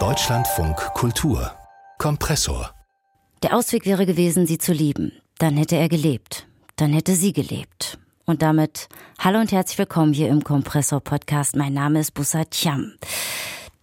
[0.00, 1.52] Deutschlandfunk Kultur
[1.98, 2.74] Kompressor
[3.44, 5.12] Der Ausweg wäre gewesen, sie zu lieben.
[5.38, 6.48] Dann hätte er gelebt.
[6.74, 8.00] Dann hätte sie gelebt.
[8.24, 8.88] Und damit
[9.20, 11.54] hallo und herzlich willkommen hier im Kompressor Podcast.
[11.54, 12.94] Mein Name ist Busa Cham.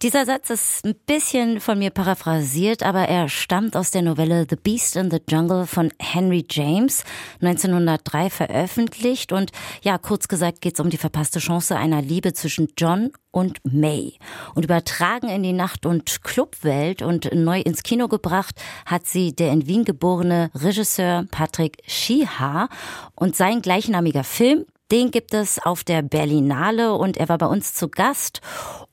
[0.02, 4.56] Dieser Satz ist ein bisschen von mir paraphrasiert, aber er stammt aus der Novelle The
[4.56, 7.04] Beast in the Jungle von Henry James,
[7.40, 9.30] 1903 veröffentlicht.
[9.30, 13.60] Und ja, kurz gesagt geht es um die verpasste Chance einer Liebe zwischen John und
[13.62, 14.18] May.
[14.56, 19.52] Und übertragen in die Nacht- und Clubwelt und neu ins Kino gebracht hat sie der
[19.52, 22.68] in Wien geborene Regisseur Patrick Schiha
[23.14, 27.72] und sein gleichnamiger Film den gibt es auf der Berlinale und er war bei uns
[27.72, 28.42] zu Gast.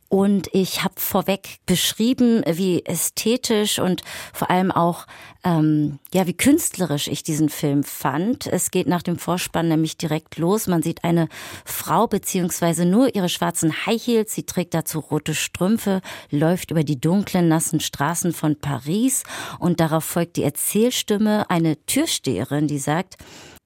[0.09, 4.01] Und ich habe vorweg beschrieben, wie ästhetisch und
[4.33, 5.05] vor allem auch
[5.43, 8.47] ähm, ja wie künstlerisch ich diesen Film fand.
[8.47, 10.65] Es geht nach dem Vorspann nämlich direkt los.
[10.65, 11.29] Man sieht eine
[11.63, 14.33] Frau beziehungsweise nur ihre schwarzen High Heels.
[14.33, 16.01] Sie trägt dazu rote Strümpfe,
[16.31, 19.23] läuft über die dunklen nassen Straßen von Paris
[19.59, 23.17] und darauf folgt die Erzählstimme eine Türsteherin, die sagt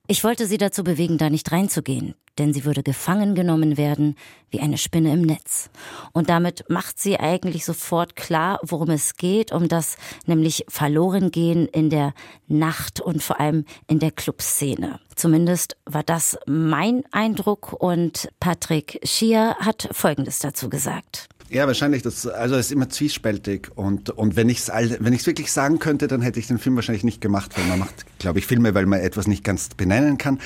[0.06, 4.16] ich wollte sie dazu bewegen, da nicht reinzugehen, denn sie würde gefangen genommen werden
[4.50, 5.70] wie eine Spinne im Netz.
[6.12, 11.90] Und damit macht sie eigentlich sofort klar, worum es geht, um das nämlich Verlorengehen in
[11.90, 12.14] der
[12.46, 15.00] Nacht und vor allem in der Clubszene.
[15.16, 21.28] Zumindest war das mein Eindruck und Patrick Schier hat Folgendes dazu gesagt.
[21.50, 22.02] Ja, wahrscheinlich.
[22.02, 23.70] Das, also es ist immer zwiespältig.
[23.76, 26.74] Und, und wenn ich es wenn ich's wirklich sagen könnte, dann hätte ich den Film
[26.76, 30.18] wahrscheinlich nicht gemacht, weil man macht, glaube ich, Filme, weil man etwas nicht ganz benennen
[30.18, 30.40] kann.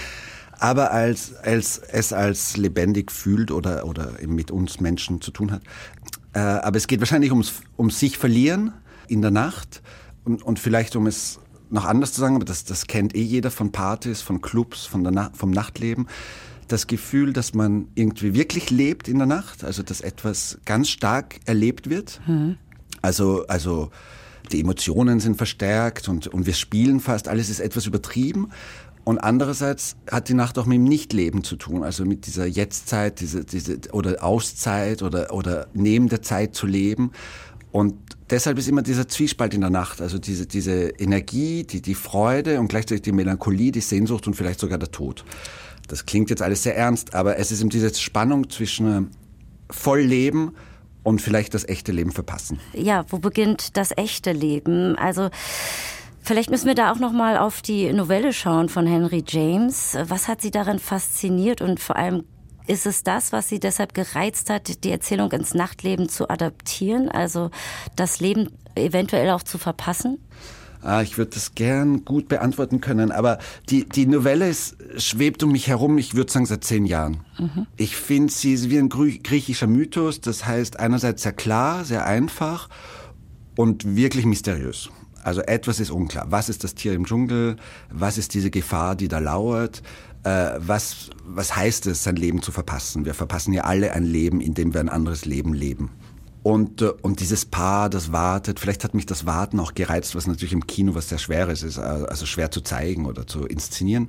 [0.58, 5.62] Aber als, als es als lebendig fühlt oder, oder mit uns Menschen zu tun hat.
[6.32, 8.72] Äh, aber es geht wahrscheinlich ums, um sich verlieren
[9.06, 9.82] in der Nacht
[10.24, 11.38] und, und vielleicht um es
[11.70, 15.04] noch anders zu sagen, aber das, das kennt eh jeder von Partys, von Clubs, von
[15.04, 16.06] der Na vom Nachtleben
[16.68, 21.40] das Gefühl, dass man irgendwie wirklich lebt in der Nacht, also dass etwas ganz stark
[21.46, 22.20] erlebt wird.
[22.26, 22.56] Mhm.
[23.02, 23.90] Also, also
[24.52, 28.50] die Emotionen sind verstärkt und, und wir spielen fast, alles ist etwas übertrieben.
[29.08, 33.20] Und andererseits hat die Nacht auch mit dem Nichtleben zu tun, also mit dieser Jetztzeit,
[33.20, 37.12] diese, diese, oder Auszeit oder, oder neben der Zeit zu leben.
[37.72, 37.94] Und
[38.28, 42.60] deshalb ist immer dieser Zwiespalt in der Nacht, also diese, diese Energie, die, die Freude
[42.60, 45.24] und gleichzeitig die Melancholie, die Sehnsucht und vielleicht sogar der Tod.
[45.86, 50.50] Das klingt jetzt alles sehr ernst, aber es ist eben diese Spannung zwischen äh, Vollleben
[51.02, 52.60] und vielleicht das echte Leben verpassen.
[52.74, 54.96] Ja, wo beginnt das echte Leben?
[54.96, 55.30] Also
[56.28, 59.96] Vielleicht müssen wir da auch noch mal auf die Novelle schauen von Henry James.
[60.08, 62.24] Was hat Sie daran fasziniert und vor allem
[62.66, 67.50] ist es das, was Sie deshalb gereizt hat, die Erzählung ins Nachtleben zu adaptieren, also
[67.96, 70.18] das Leben eventuell auch zu verpassen?
[70.82, 73.38] Ah, ich würde das gern gut beantworten können, aber
[73.70, 77.24] die, die Novelle ist, schwebt um mich herum, ich würde sagen, seit zehn Jahren.
[77.38, 77.66] Mhm.
[77.78, 82.68] Ich finde, sie ist wie ein griechischer Mythos, das heißt einerseits sehr klar, sehr einfach
[83.56, 84.90] und wirklich mysteriös.
[85.22, 86.26] Also etwas ist unklar.
[86.30, 87.56] Was ist das Tier im Dschungel?
[87.90, 89.82] Was ist diese Gefahr, die da lauert?
[90.24, 93.04] Äh, was, was heißt es, sein Leben zu verpassen?
[93.04, 95.90] Wir verpassen ja alle ein Leben, in dem wir ein anderes Leben leben.
[96.42, 100.26] Und, äh, und dieses Paar, das wartet, vielleicht hat mich das Warten auch gereizt, was
[100.26, 104.08] natürlich im Kino was sehr Schweres ist, äh, also schwer zu zeigen oder zu inszenieren.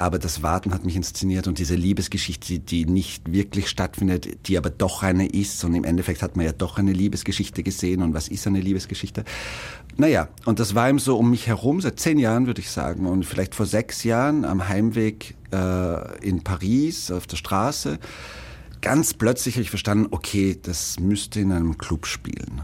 [0.00, 4.70] Aber das Warten hat mich inszeniert und diese Liebesgeschichte, die nicht wirklich stattfindet, die aber
[4.70, 5.62] doch eine ist.
[5.62, 8.00] Und im Endeffekt hat man ja doch eine Liebesgeschichte gesehen.
[8.00, 9.24] Und was ist eine Liebesgeschichte?
[9.98, 13.04] Naja, und das war ihm so um mich herum, seit zehn Jahren würde ich sagen.
[13.04, 17.98] Und vielleicht vor sechs Jahren am Heimweg äh, in Paris auf der Straße
[18.80, 22.62] ganz plötzlich habe ich verstanden, okay, das müsste in einem Club spielen.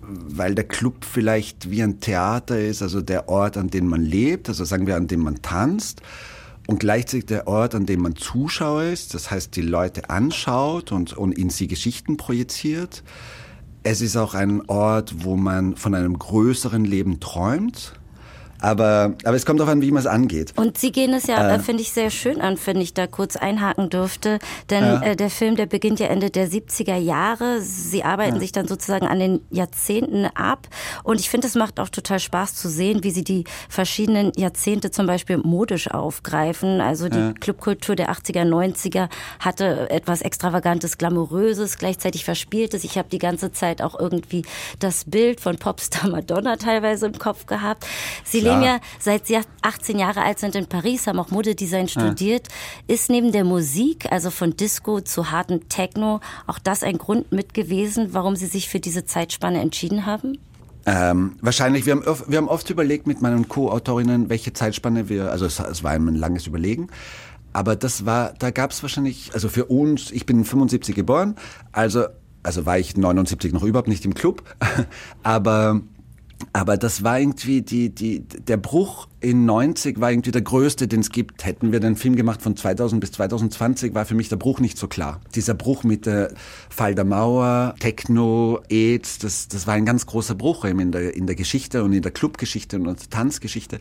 [0.00, 4.48] Weil der Club vielleicht wie ein Theater ist, also der Ort, an dem man lebt,
[4.48, 6.02] also sagen wir, an dem man tanzt.
[6.68, 11.12] Und gleichzeitig der Ort, an dem man Zuschauer ist, das heißt, die Leute anschaut und,
[11.12, 13.02] und in sie Geschichten projiziert.
[13.82, 17.94] Es ist auch ein Ort, wo man von einem größeren Leben träumt
[18.62, 20.52] aber, aber es kommt auch an, wie man es angeht.
[20.56, 23.36] Und Sie gehen es ja, äh, finde ich, sehr schön an, wenn ich da kurz
[23.36, 24.38] einhaken dürfte.
[24.70, 25.02] Denn ja.
[25.02, 27.60] äh, der Film, der beginnt ja Ende der 70er Jahre.
[27.60, 28.40] Sie arbeiten ja.
[28.40, 30.68] sich dann sozusagen an den Jahrzehnten ab.
[31.02, 34.92] Und ich finde, es macht auch total Spaß zu sehen, wie Sie die verschiedenen Jahrzehnte
[34.92, 36.80] zum Beispiel modisch aufgreifen.
[36.80, 37.32] Also die ja.
[37.32, 39.08] Clubkultur der 80er, 90er
[39.40, 42.84] hatte etwas Extravagantes, Glamouröses, gleichzeitig Verspieltes.
[42.84, 44.44] Ich habe die ganze Zeit auch irgendwie
[44.78, 47.86] das Bild von Popstar Madonna teilweise im Kopf gehabt.
[48.24, 52.48] Sie leben ja seit sie 18 Jahre alt sind in Paris, haben auch Modedesign studiert.
[52.88, 52.94] Ja.
[52.94, 57.54] Ist neben der Musik, also von Disco zu harten Techno, auch das ein Grund mit
[57.54, 60.38] gewesen, warum Sie sich für diese Zeitspanne entschieden haben?
[60.84, 65.46] Ähm, wahrscheinlich, wir haben, wir haben oft überlegt mit meinen Co-Autorinnen, welche Zeitspanne wir, also
[65.46, 66.88] es, es war ein langes Überlegen,
[67.52, 71.36] aber das war, da gab es wahrscheinlich, also für uns, ich bin 75 geboren,
[71.70, 72.06] also
[72.44, 74.42] Also war ich 79 noch überhaupt nicht im Club,
[75.22, 75.80] aber
[76.52, 81.00] aber das war irgendwie die, die, der Bruch in 90 war irgendwie der größte, den
[81.00, 81.44] es gibt.
[81.44, 84.76] Hätten wir den Film gemacht von 2000 bis 2020, war für mich der Bruch nicht
[84.76, 85.20] so klar.
[85.34, 86.32] Dieser Bruch mit der
[86.68, 91.14] Fall der Mauer, Techno, AIDS, das, das war ein ganz großer Bruch eben in der,
[91.14, 93.78] in der Geschichte und in der Clubgeschichte und der Tanzgeschichte.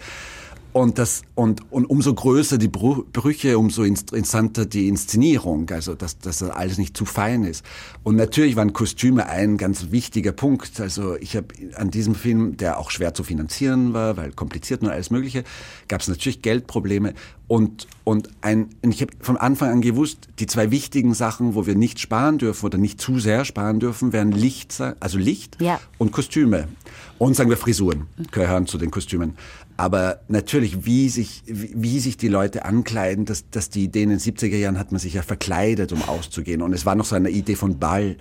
[0.74, 6.40] Und, das, und, und umso größer die Brüche, umso interessanter die Inszenierung, also dass, dass
[6.40, 7.66] das alles nicht zu fein ist.
[8.04, 10.80] Und natürlich waren Kostüme ein ganz wichtiger Punkt.
[10.80, 14.88] Also ich habe an diesem Film, der auch schwer zu finanzieren war, weil kompliziert und
[14.88, 15.44] alles Mögliche,
[15.90, 17.16] gab es natürlich Geldprobleme.
[17.52, 21.66] Und, und, ein, und ich habe von Anfang an gewusst, die zwei wichtigen Sachen, wo
[21.66, 25.78] wir nicht sparen dürfen oder nicht zu sehr sparen dürfen, wären Licht, also Licht ja.
[25.98, 26.70] und Kostüme.
[27.18, 29.36] Und sagen wir Frisuren gehören zu den Kostümen.
[29.76, 34.20] Aber natürlich, wie sich, wie sich die Leute ankleiden, dass, dass die Idee in den
[34.20, 36.62] 70er Jahren hat man sich ja verkleidet, um auszugehen.
[36.62, 38.16] Und es war noch so eine Idee von Ball.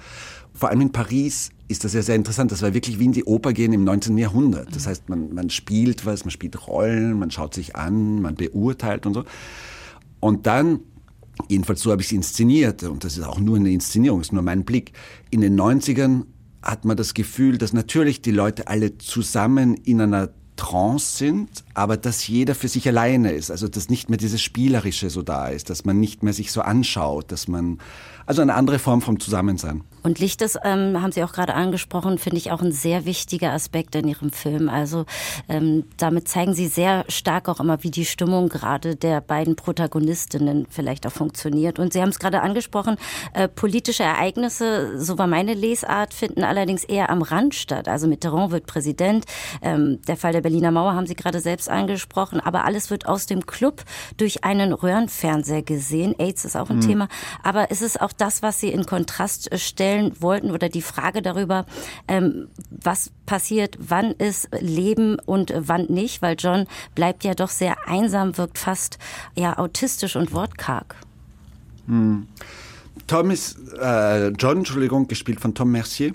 [0.54, 2.50] Vor allem in Paris ist das ja sehr interessant.
[2.52, 4.18] Das war wirklich wie in die Oper gehen im 19.
[4.18, 4.74] Jahrhundert.
[4.74, 9.06] Das heißt, man, man spielt was, man spielt Rollen, man schaut sich an, man beurteilt
[9.06, 9.24] und so.
[10.18, 10.80] Und dann
[11.48, 14.42] Jedenfalls so habe ich es inszeniert und das ist auch nur eine Inszenierung, ist nur
[14.42, 14.92] mein Blick.
[15.30, 16.24] In den 90ern
[16.62, 20.30] hat man das Gefühl, dass natürlich die Leute alle zusammen in einer
[20.60, 23.50] Trance sind, aber dass jeder für sich alleine ist.
[23.50, 26.60] Also dass nicht mehr dieses Spielerische so da ist, dass man nicht mehr sich so
[26.60, 27.78] anschaut, dass man
[28.26, 29.82] also eine andere Form vom Zusammensein.
[30.02, 33.52] Und Licht ist, ähm, haben Sie auch gerade angesprochen, finde ich auch ein sehr wichtiger
[33.52, 34.68] Aspekt in Ihrem Film.
[34.68, 35.04] Also
[35.48, 40.66] ähm, damit zeigen Sie sehr stark auch immer, wie die Stimmung gerade der beiden Protagonistinnen
[40.70, 41.78] vielleicht auch funktioniert.
[41.78, 42.96] Und Sie haben es gerade angesprochen,
[43.34, 47.88] äh, politische Ereignisse, so war meine Lesart, finden allerdings eher am Rand statt.
[47.88, 49.24] Also Mitterrand wird Präsident,
[49.60, 53.26] ähm, der Fall der Berliner Mauer haben Sie gerade selbst angesprochen, aber alles wird aus
[53.26, 53.84] dem Club
[54.16, 56.14] durch einen Röhrenfernseher gesehen.
[56.18, 56.82] AIDS ist auch ein mhm.
[56.82, 57.08] Thema,
[57.42, 61.22] aber es ist auch das, was Sie in Kontrast stellen stellen wollten oder die Frage
[61.22, 61.66] darüber,
[62.08, 67.88] ähm, was passiert, wann ist Leben und wann nicht, weil John bleibt ja doch sehr
[67.88, 68.98] einsam, wirkt fast
[69.34, 70.96] ja autistisch und wortkarg.
[71.86, 72.26] Hm.
[73.06, 76.12] Tom ist, äh, John, Entschuldigung, gespielt von Tom Mercier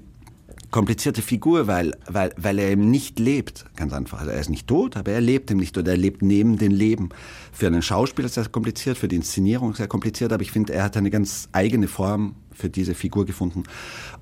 [0.75, 4.19] komplizierte Figur, weil, weil, weil er eben nicht lebt, ganz einfach.
[4.19, 6.73] Also er ist nicht tot, aber er lebt eben nicht oder er lebt neben dem
[6.73, 7.11] Leben.
[7.53, 10.83] Für einen Schauspieler ist das kompliziert, für die Inszenierung sehr kompliziert, aber ich finde, er
[10.83, 13.63] hat eine ganz eigene Form für diese Figur gefunden.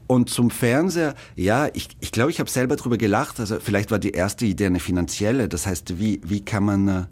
[0.06, 3.40] Und zum Fernseher, ja, ich glaube, ich, glaub, ich habe selber drüber gelacht.
[3.40, 5.50] Also vielleicht war die erste Idee eine finanzielle.
[5.50, 7.04] Das heißt, wie, wie kann man äh,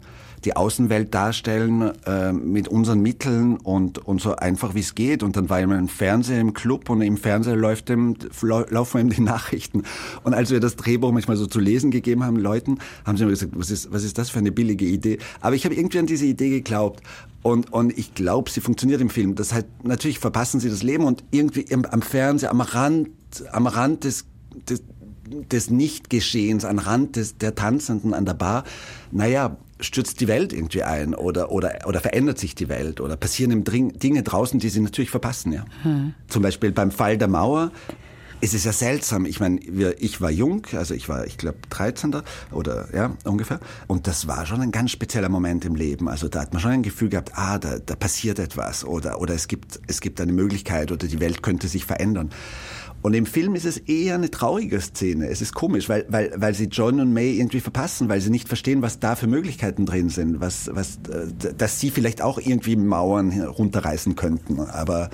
[0.44, 5.22] die Außenwelt darstellen äh, mit unseren Mitteln und, und so einfach wie es geht.
[5.22, 9.10] Und dann war immer ein Fernseher im Club und im Fernseher läuft dem, laufen ihm
[9.10, 9.82] die Nachrichten.
[10.24, 13.32] Und als wir das Drehbuch manchmal so zu lesen gegeben haben, Leuten, haben sie immer
[13.32, 15.18] gesagt, was ist, was ist das für eine billige Idee?
[15.40, 17.02] Aber ich habe irgendwie an diese Idee geglaubt.
[17.42, 19.34] Und, und ich glaube, sie funktioniert im Film.
[19.34, 23.08] Das heißt, natürlich verpassen sie das Leben und irgendwie am, am Fernseher, am Rand,
[23.50, 24.26] am Rand des,
[24.68, 24.82] des,
[25.50, 28.64] des Nichtgeschehens, am Rand des, der Tanzenden an der Bar,
[29.10, 33.50] naja, stürzt die Welt irgendwie ein oder, oder, oder verändert sich die Welt oder passieren
[33.50, 35.52] im Dring, Dinge draußen, die sie natürlich verpassen.
[35.52, 35.64] Ja.
[35.82, 36.14] Hm.
[36.28, 37.72] Zum Beispiel beim Fall der Mauer
[38.44, 39.24] es ist ja seltsam.
[39.24, 42.22] Ich meine, ich war jung, also ich war, ich glaube, 13.
[42.50, 43.60] oder ja, ungefähr.
[43.86, 46.08] Und das war schon ein ganz spezieller Moment im Leben.
[46.08, 49.32] Also da hat man schon ein Gefühl gehabt, ah, da, da passiert etwas oder, oder
[49.32, 52.30] es, gibt, es gibt eine Möglichkeit oder die Welt könnte sich verändern.
[53.02, 55.28] Und im Film ist es eher eine traurige Szene.
[55.28, 58.46] Es ist komisch, weil, weil, weil sie John und May irgendwie verpassen, weil sie nicht
[58.46, 62.76] verstehen, was da für Möglichkeiten drin sind, was, was, äh, dass sie vielleicht auch irgendwie
[62.76, 64.60] Mauern runterreißen könnten.
[64.60, 65.10] Aber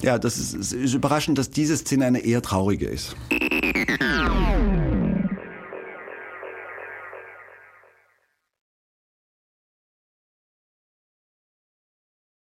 [0.00, 3.16] ja, das ist, ist überraschend, dass diese Szene eine eher traurige ist.